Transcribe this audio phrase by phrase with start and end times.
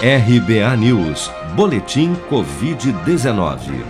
[0.00, 3.84] RBA News, Boletim Covid-19.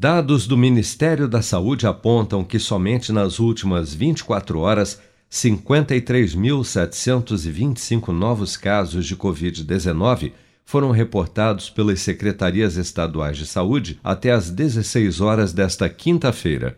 [0.00, 9.06] Dados do Ministério da Saúde apontam que somente nas últimas 24 horas, 53.725 novos casos
[9.06, 10.32] de Covid-19
[10.64, 16.76] foram reportados pelas secretarias estaduais de saúde até às 16 horas desta quinta-feira.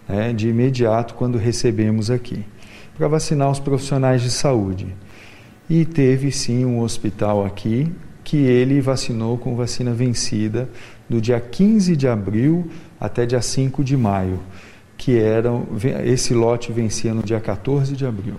[0.08, 2.44] né, de imediato, quando recebemos aqui,
[2.96, 4.94] para vacinar os profissionais de saúde.
[5.68, 10.70] E teve sim um hospital aqui que ele vacinou com vacina vencida
[11.08, 12.70] do dia 15 de abril
[13.00, 14.38] até dia 5 de maio
[14.98, 15.66] que eram
[16.04, 18.34] esse lote vencia no dia 14 de abril.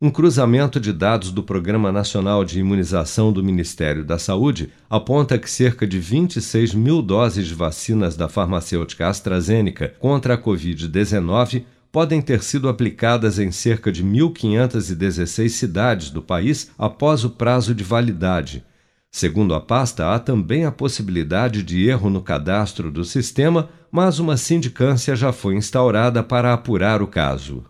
[0.00, 5.48] Um cruzamento de dados do Programa Nacional de Imunização do Ministério da Saúde aponta que
[5.48, 12.42] cerca de 26 mil doses de vacinas da farmacêutica AstraZeneca contra a Covid-19 podem ter
[12.42, 18.64] sido aplicadas em cerca de 1.516 cidades do país após o prazo de validade.
[19.12, 24.38] Segundo a pasta, há também a possibilidade de erro no cadastro do sistema mas uma
[24.38, 27.62] sindicância já foi instaurada para apurar o caso.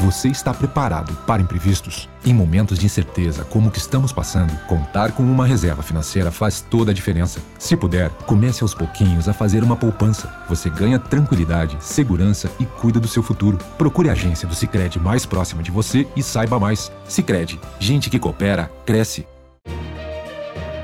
[0.00, 2.08] Você está preparado para imprevistos?
[2.24, 6.60] Em momentos de incerteza como o que estamos passando, contar com uma reserva financeira faz
[6.62, 7.40] toda a diferença.
[7.58, 10.32] Se puder, comece aos pouquinhos a fazer uma poupança.
[10.48, 13.58] Você ganha tranquilidade, segurança e cuida do seu futuro.
[13.78, 16.90] Procure a agência do Sicredi mais próxima de você e saiba mais.
[17.06, 19.26] Sicredi, gente que coopera cresce.